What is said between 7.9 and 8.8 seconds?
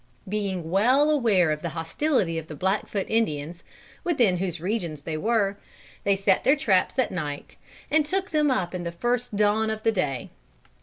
and took them up